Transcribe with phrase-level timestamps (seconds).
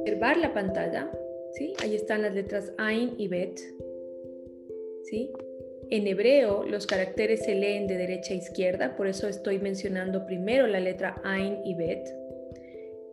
[0.00, 1.10] Observar la pantalla,
[1.52, 1.74] ¿sí?
[1.82, 3.58] Ahí están las letras Ain y Bet,
[5.04, 5.30] ¿sí?
[5.90, 10.66] En hebreo los caracteres se leen de derecha a izquierda, por eso estoy mencionando primero
[10.66, 12.08] la letra Ain y Bet.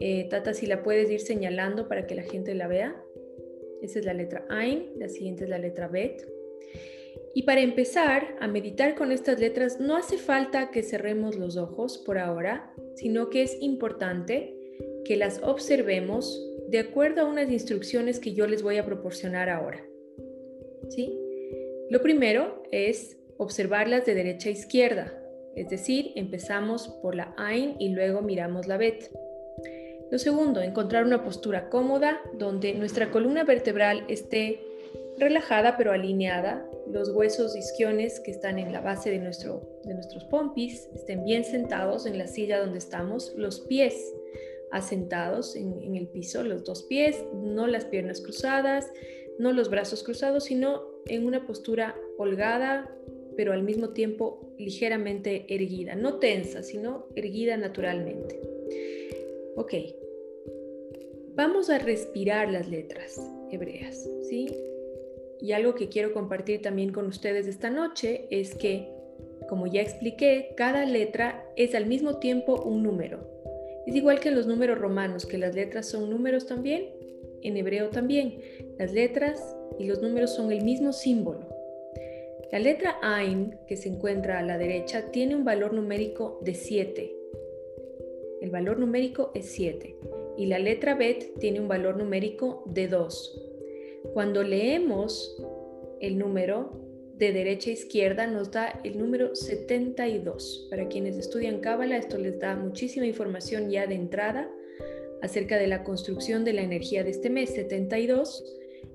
[0.00, 2.94] Eh, Tata, si la puedes ir señalando para que la gente la vea.
[3.82, 6.26] Esa es la letra Ain, la siguiente es la letra Bet.
[7.34, 11.98] Y para empezar a meditar con estas letras, no hace falta que cerremos los ojos
[11.98, 14.54] por ahora, sino que es importante
[15.04, 19.84] que las observemos de acuerdo a unas instrucciones que yo les voy a proporcionar ahora.
[20.88, 21.16] ¿Sí?
[21.90, 25.22] Lo primero es observarlas de derecha a izquierda,
[25.54, 29.10] es decir, empezamos por la Ain y luego miramos la Bet.
[30.10, 34.60] Lo segundo, encontrar una postura cómoda donde nuestra columna vertebral esté
[35.18, 40.24] relajada pero alineada, los huesos isquiones que están en la base de, nuestro, de nuestros
[40.24, 44.14] pompis estén bien sentados en la silla donde estamos, los pies
[44.70, 48.90] asentados en, en el piso, los dos pies, no las piernas cruzadas,
[49.38, 52.94] no los brazos cruzados, sino en una postura holgada,
[53.36, 58.40] pero al mismo tiempo ligeramente erguida, no tensa, sino erguida naturalmente.
[59.56, 59.74] Ok,
[61.34, 64.48] vamos a respirar las letras hebreas, ¿sí?
[65.40, 68.88] Y algo que quiero compartir también con ustedes esta noche es que,
[69.48, 73.28] como ya expliqué, cada letra es al mismo tiempo un número.
[73.86, 76.90] Es igual que los números romanos, que las letras son números también,
[77.42, 78.40] en hebreo también.
[78.78, 81.46] Las letras y los números son el mismo símbolo.
[82.50, 87.16] La letra Ain, que se encuentra a la derecha, tiene un valor numérico de 7
[88.46, 89.96] el valor numérico es 7
[90.36, 93.45] y la letra Bet tiene un valor numérico de 2.
[94.12, 95.36] Cuando leemos
[96.00, 100.66] el número de derecha a izquierda nos da el número 72.
[100.70, 104.50] Para quienes estudian Cábala, esto les da muchísima información ya de entrada
[105.22, 107.50] acerca de la construcción de la energía de este mes.
[107.54, 108.44] 72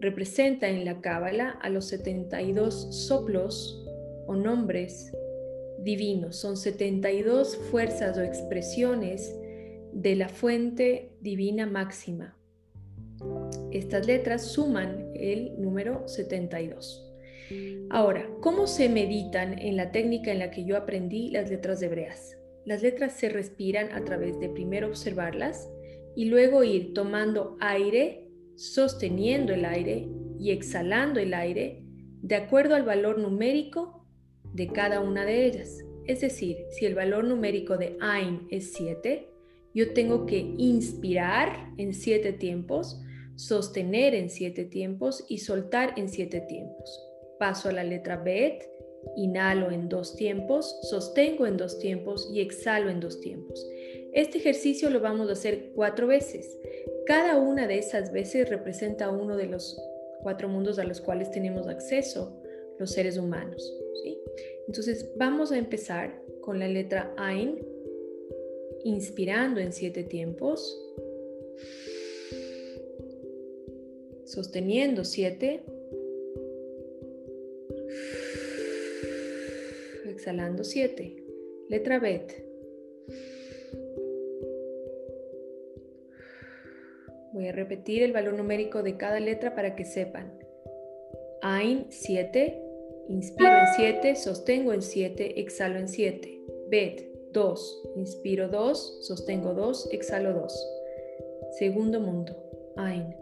[0.00, 3.82] representa en la Cábala a los 72 soplos
[4.26, 5.12] o nombres
[5.78, 6.36] divinos.
[6.36, 9.34] Son 72 fuerzas o expresiones
[9.92, 12.36] de la fuente divina máxima.
[13.70, 17.08] Estas letras suman el número 72.
[17.90, 22.36] Ahora, ¿cómo se meditan en la técnica en la que yo aprendí las letras hebreas?
[22.64, 25.68] Las letras se respiran a través de primero observarlas
[26.14, 30.08] y luego ir tomando aire, sosteniendo el aire
[30.38, 31.82] y exhalando el aire
[32.22, 34.06] de acuerdo al valor numérico
[34.54, 35.84] de cada una de ellas.
[36.06, 39.28] Es decir, si el valor numérico de Ain es 7,
[39.74, 43.00] yo tengo que inspirar en 7 tiempos,
[43.46, 47.08] sostener en 7 tiempos y soltar en 7 tiempos.
[47.38, 48.68] Paso a la letra Bet,
[49.16, 53.66] inhalo en 2 tiempos, sostengo en 2 tiempos y exhalo en 2 tiempos.
[54.12, 56.58] Este ejercicio lo vamos a hacer cuatro veces.
[57.06, 59.80] Cada una de esas veces representa uno de los
[60.22, 62.38] cuatro mundos a los cuales tenemos acceso
[62.78, 63.74] los seres humanos.
[64.04, 64.18] ¿sí?
[64.66, 67.66] Entonces vamos a empezar con la letra Ain,
[68.84, 70.78] inspirando en siete tiempos,
[74.32, 75.62] sosteniendo siete,
[80.06, 81.16] exhalando siete.
[81.68, 82.44] Letra Bet.
[87.32, 90.38] Voy a repetir el valor numérico de cada letra para que sepan.
[91.42, 92.62] Ain 7,
[93.08, 96.40] Inspiro en 7, sostengo en 7, exhalo en 7.
[96.68, 97.82] Bet 2.
[97.96, 100.68] Inspiro 2, sostengo 2, exhalo 2.
[101.58, 102.36] Segundo mundo.
[102.76, 103.14] Ain.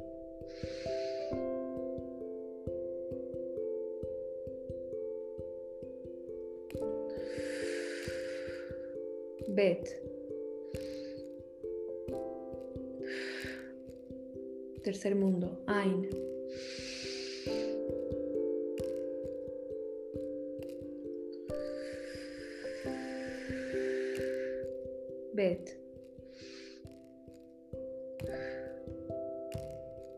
[9.54, 9.84] Bet.
[14.82, 15.62] Tercer mundo.
[15.66, 16.08] Ain.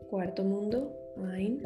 [0.09, 0.91] Cuarto mundo,
[1.31, 1.63] Ain.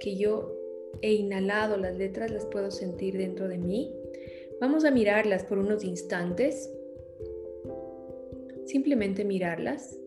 [0.00, 0.54] Que yo
[1.02, 3.94] he inhalado las letras, las puedo sentir dentro de mí.
[4.60, 6.70] Vamos a mirarlas por unos instantes
[8.68, 9.98] simplemente mirarlas.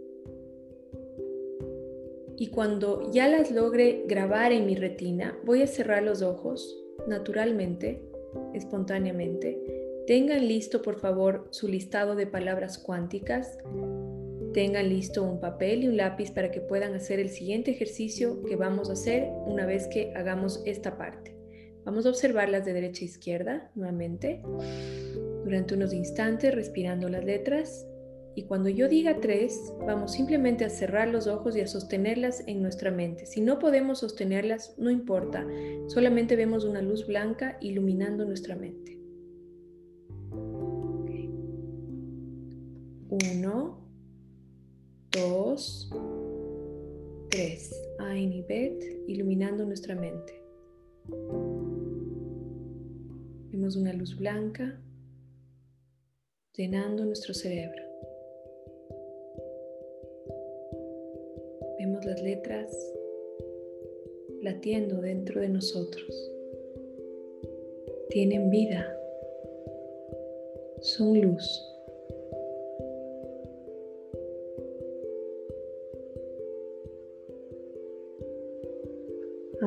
[2.38, 6.77] Y cuando ya las logre grabar en mi retina, voy a cerrar los ojos
[7.07, 8.03] naturalmente,
[8.53, 13.57] espontáneamente, Tengan listo, por favor, su listado de palabras cuánticas.
[14.53, 18.56] Tengan listo un papel y un lápiz para que puedan hacer el siguiente ejercicio que
[18.56, 21.36] vamos a hacer una vez que hagamos esta parte.
[21.86, 24.42] Vamos a observarlas de derecha a izquierda nuevamente
[25.44, 27.88] durante unos instantes respirando las letras
[28.33, 32.62] y cuando yo diga tres, vamos simplemente a cerrar los ojos y a sostenerlas en
[32.62, 33.25] nuestra mente.
[33.25, 35.45] Si no podemos sostenerlas, no importa,
[35.88, 39.00] solamente vemos una luz blanca iluminando nuestra mente.
[43.09, 43.81] Uno,
[45.12, 45.90] dos,
[47.30, 47.72] tres.
[48.00, 50.42] Ain y Bet iluminando nuestra mente.
[53.52, 54.81] Vemos una luz blanca
[56.54, 57.84] llenando nuestro cerebro.
[61.78, 62.72] Vemos las letras
[64.42, 66.31] latiendo dentro de nosotros.
[68.10, 68.98] Tienen vida.
[70.81, 71.70] Son luz.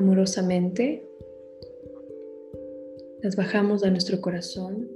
[0.04, 1.02] Amorosamente
[3.22, 4.86] las bajamos a nuestro corazón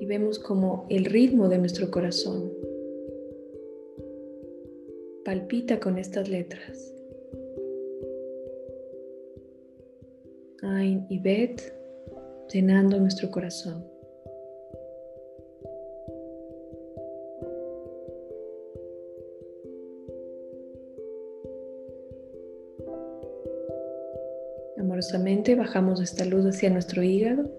[0.00, 2.50] y vemos como el ritmo de nuestro corazón
[5.22, 6.94] palpita con estas letras.
[10.62, 11.60] Ain y Bet
[12.50, 13.84] llenando nuestro corazón.
[24.78, 27.50] Amorosamente bajamos esta luz hacia nuestro hígado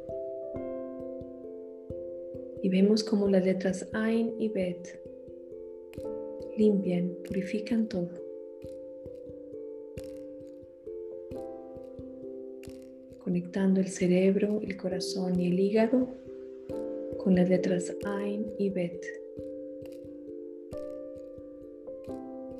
[2.63, 5.00] y vemos como las letras Ain y Bet
[6.60, 8.10] limpian, purifican todo.
[13.24, 16.07] Conectando el cerebro, el corazón y el hígado
[17.18, 19.06] con las letras Ain y Bet.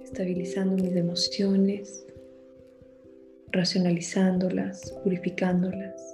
[0.04, 2.06] Estabilizando mis emociones,
[3.52, 6.14] racionalizándolas, purificándolas.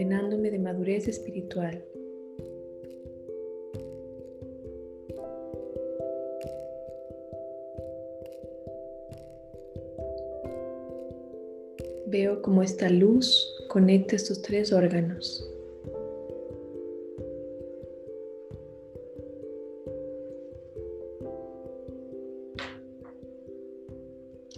[0.00, 1.84] llenándome de madurez espiritual.
[12.06, 15.49] Veo cómo esta luz conecta estos tres órganos.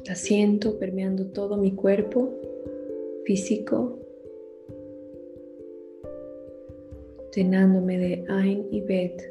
[0.07, 2.29] La siento permeando todo mi cuerpo
[3.25, 4.01] físico,
[7.37, 9.23] llenándome de Ain y Bet,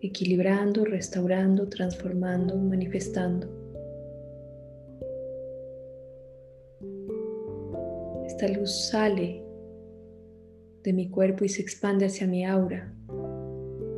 [0.00, 3.46] equilibrando, restaurando, transformando, manifestando.
[8.26, 9.44] Esta luz sale
[10.82, 12.92] de mi cuerpo y se expande hacia mi aura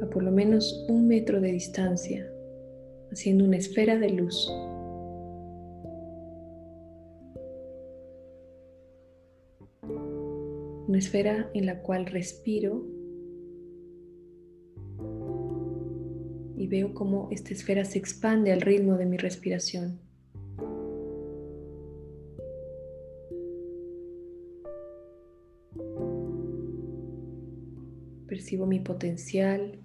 [0.03, 2.31] a por lo menos un metro de distancia,
[3.11, 4.53] haciendo una esfera de luz.
[10.94, 12.87] Una esfera en la cual respiro
[16.56, 19.99] y veo cómo esta esfera se expande al ritmo de mi respiración.
[28.29, 29.81] Percibo mi potencial,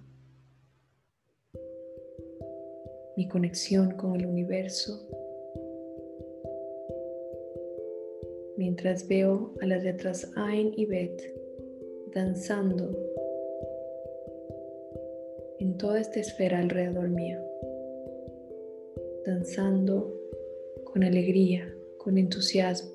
[3.16, 5.08] mi conexión con el universo.
[8.60, 11.18] Mientras veo a las letras Ain y Bet
[12.14, 12.94] danzando
[15.58, 17.38] en toda esta esfera alrededor mío,
[19.24, 20.14] danzando
[20.84, 22.90] con alegría, con entusiasmo.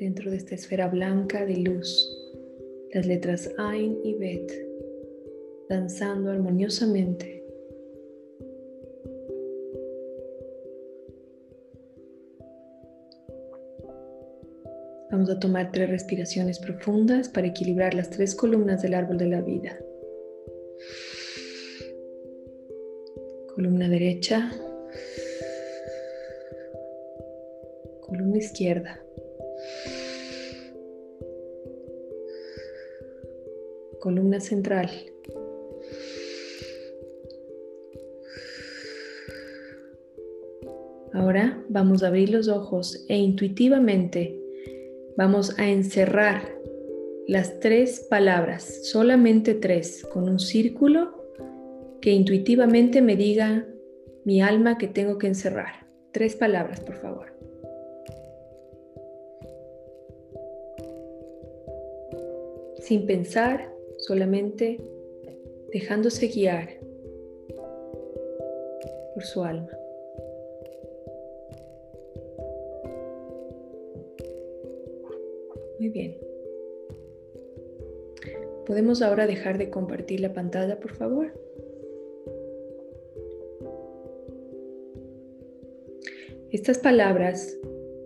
[0.00, 2.34] Dentro de esta esfera blanca de luz,
[2.92, 4.52] las letras Ain y Bet
[5.68, 7.35] danzando armoniosamente
[15.26, 19.40] Vamos a tomar tres respiraciones profundas para equilibrar las tres columnas del árbol de la
[19.40, 19.76] vida.
[23.52, 24.52] Columna derecha.
[28.02, 29.00] Columna izquierda.
[33.98, 34.88] Columna central.
[41.12, 44.45] Ahora vamos a abrir los ojos e intuitivamente
[45.16, 46.42] Vamos a encerrar
[47.26, 51.10] las tres palabras, solamente tres, con un círculo
[52.02, 53.66] que intuitivamente me diga
[54.24, 55.86] mi alma que tengo que encerrar.
[56.12, 57.32] Tres palabras, por favor.
[62.80, 64.78] Sin pensar, solamente
[65.72, 66.68] dejándose guiar
[69.14, 69.75] por su alma.
[75.78, 76.16] Muy bien.
[78.66, 81.32] ¿Podemos ahora dejar de compartir la pantalla, por favor?
[86.50, 87.56] Estas palabras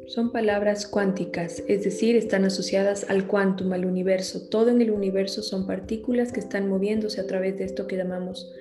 [0.07, 4.49] son palabras cuánticas, es decir, están asociadas al quantum, al universo.
[4.49, 8.53] Todo en el universo son partículas que están moviéndose a través de esto que llamamos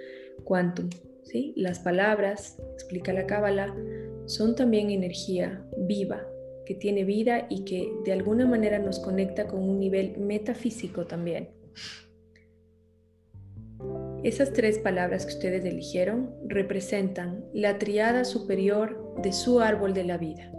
[0.44, 0.90] quantum.
[1.24, 1.54] ¿sí?
[1.56, 3.76] Las palabras, explica la Cábala,
[4.28, 6.24] son también energía viva,
[6.70, 11.50] que tiene vida y que de alguna manera nos conecta con un nivel metafísico también.
[14.24, 20.20] Esas tres palabras que ustedes eligieron representan la triada superior de su árbol de la
[20.20, 20.54] vida,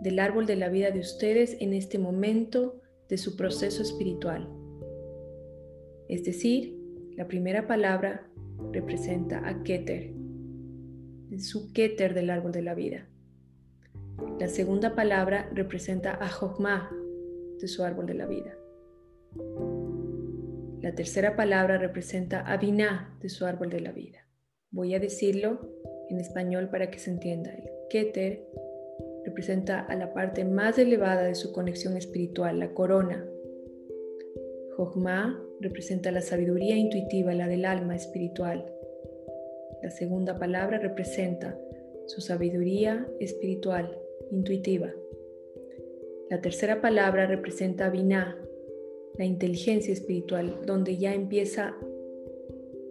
[0.00, 4.48] del árbol de la vida de ustedes en este momento de su proceso espiritual.
[6.08, 6.74] Es decir,
[7.18, 8.26] la primera palabra
[8.72, 10.14] representa a Keter,
[11.38, 13.09] su Keter del árbol de la vida.
[14.38, 16.90] La segunda palabra representa a Jochma
[17.58, 18.56] de su árbol de la vida.
[20.80, 24.26] La tercera palabra representa a Binah de su árbol de la vida.
[24.70, 25.60] Voy a decirlo
[26.08, 27.50] en español para que se entienda.
[27.52, 28.46] El Keter
[29.24, 33.26] representa a la parte más elevada de su conexión espiritual, la corona.
[34.76, 38.64] Jochma representa la sabiduría intuitiva, la del alma espiritual.
[39.82, 41.58] La segunda palabra representa
[42.06, 43.98] su sabiduría espiritual,
[44.30, 44.92] intuitiva.
[46.30, 48.38] La tercera palabra representa Binah,
[49.18, 51.76] la inteligencia espiritual, donde ya empieza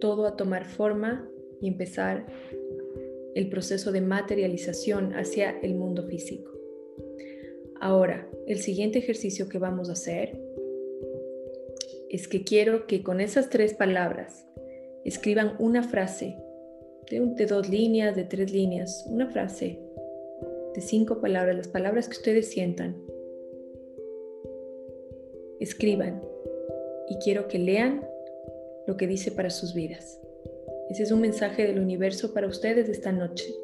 [0.00, 1.28] todo a tomar forma
[1.60, 2.26] y empezar
[3.34, 6.50] el proceso de materialización hacia el mundo físico.
[7.80, 10.38] Ahora, el siguiente ejercicio que vamos a hacer
[12.10, 14.46] es que quiero que con esas tres palabras
[15.04, 16.36] escriban una frase
[17.10, 19.80] de, de dos líneas, de tres líneas, una frase
[20.80, 22.96] cinco palabras, las palabras que ustedes sientan.
[25.58, 26.22] Escriban
[27.08, 28.06] y quiero que lean
[28.86, 30.20] lo que dice para sus vidas.
[30.88, 33.54] Ese es un mensaje del universo para ustedes esta noche.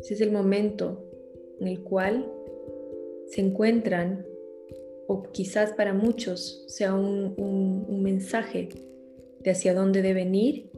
[0.00, 1.04] Ese es el momento
[1.60, 2.30] en el cual
[3.26, 4.26] se encuentran,
[5.06, 8.68] o quizás para muchos sea un, un mensaje
[9.40, 10.70] de hacia dónde deben ir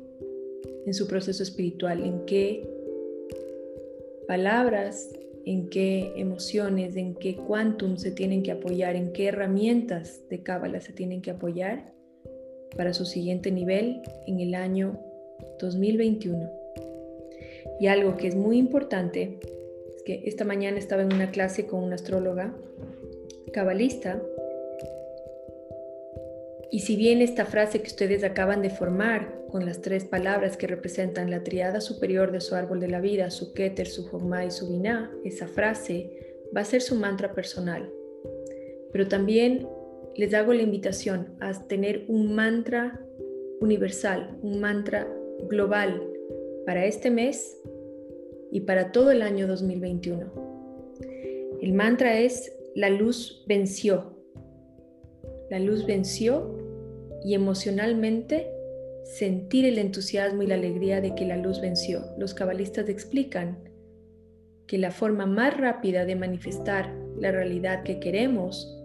[0.87, 2.69] en su proceso espiritual, en qué
[4.27, 5.11] palabras
[5.47, 10.81] en qué emociones, en qué quantum se tienen que apoyar, en qué herramientas de Cábala
[10.81, 11.93] se tienen que apoyar
[12.77, 14.99] para su siguiente nivel en el año
[15.61, 16.51] 2021.
[17.81, 19.39] Y algo que es muy importante
[19.97, 22.55] es que esta mañana estaba en una clase con una astróloga
[23.53, 24.23] cabalista
[26.73, 30.69] y si bien esta frase que ustedes acaban de formar con las tres palabras que
[30.69, 34.53] representan la triada superior de su árbol de la vida, su Keter, su Jogma y
[34.53, 37.91] su Binah, esa frase va a ser su mantra personal.
[38.93, 39.67] Pero también
[40.15, 43.01] les hago la invitación a tener un mantra
[43.61, 45.09] universal, un mantra
[45.49, 46.01] global
[46.67, 47.59] para este mes
[48.53, 51.59] y para todo el año 2021.
[51.61, 54.17] El mantra es la luz venció.
[55.51, 56.60] La luz venció
[57.25, 58.51] y emocionalmente
[59.05, 62.05] sentir el entusiasmo y la alegría de que la luz venció.
[62.19, 63.59] Los cabalistas explican
[64.67, 68.77] que la forma más rápida de manifestar la realidad que queremos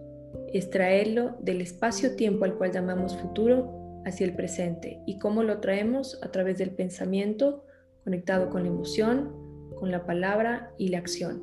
[0.52, 5.00] es traerlo del espacio-tiempo al cual llamamos futuro hacia el presente.
[5.06, 6.18] ¿Y cómo lo traemos?
[6.22, 7.64] A través del pensamiento
[8.04, 9.32] conectado con la emoción,
[9.78, 11.42] con la palabra y la acción.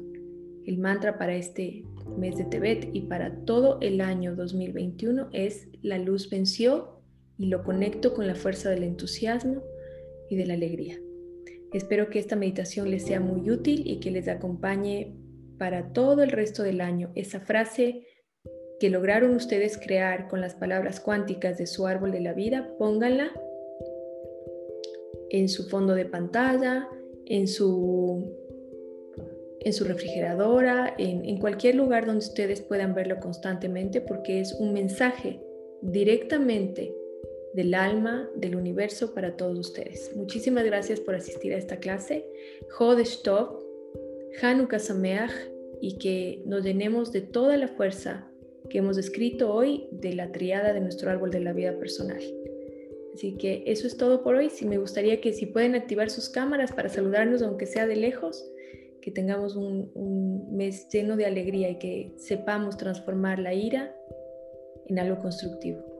[0.65, 1.85] El mantra para este
[2.17, 6.99] mes de Tebet y para todo el año 2021 es la luz venció
[7.37, 9.63] y lo conecto con la fuerza del entusiasmo
[10.29, 10.99] y de la alegría.
[11.73, 15.15] Espero que esta meditación les sea muy útil y que les acompañe
[15.57, 17.11] para todo el resto del año.
[17.15, 18.05] Esa frase
[18.79, 23.31] que lograron ustedes crear con las palabras cuánticas de su árbol de la vida, pónganla
[25.29, 26.87] en su fondo de pantalla,
[27.25, 28.42] en su,
[29.63, 34.73] en su refrigeradora, en, en cualquier lugar donde ustedes puedan verlo constantemente, porque es un
[34.73, 35.39] mensaje
[35.81, 36.93] directamente
[37.53, 40.11] del alma, del universo para todos ustedes.
[40.15, 42.25] Muchísimas gracias por asistir a esta clase.
[42.79, 43.59] Hodesh Tov,
[44.41, 45.31] Hanukkah Sameach
[45.79, 48.27] y que nos llenemos de toda la fuerza
[48.69, 52.23] que hemos escrito hoy de la triada de nuestro árbol de la vida personal.
[53.13, 54.49] Así que eso es todo por hoy.
[54.49, 58.49] Si me gustaría que si pueden activar sus cámaras para saludarnos, aunque sea de lejos,
[59.03, 63.93] que tengamos un, mes lleno de alegría y que sepamos transformar la ira
[64.87, 65.92] en algo constructivo.